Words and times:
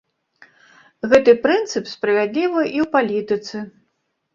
Гэты 1.11 1.31
прынцып 1.45 1.85
справядлівы 1.95 2.61
і 2.67 2.79
ў 2.89 2.93
палітыцы. 3.01 3.69